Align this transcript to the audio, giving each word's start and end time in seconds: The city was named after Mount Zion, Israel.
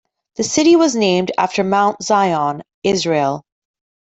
The 0.37 0.43
city 0.43 0.75
was 0.75 0.95
named 0.95 1.31
after 1.37 1.63
Mount 1.63 2.01
Zion, 2.01 2.63
Israel. 2.83 3.43